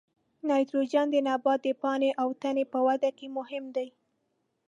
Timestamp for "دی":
3.75-3.87